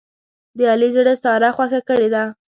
د 0.57 0.59
علي 0.71 0.89
زړه 0.97 1.13
ساره 1.23 1.49
خوښه 1.55 1.81
کړې 1.87 2.07
ده. 2.13 2.23